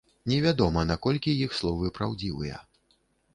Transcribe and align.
Невядома, 0.31 0.85
наколькі 0.91 1.35
іх 1.49 1.53
словы 1.59 1.93
праўдзівыя. 1.99 2.57